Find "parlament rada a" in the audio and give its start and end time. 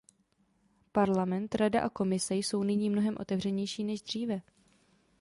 0.91-1.89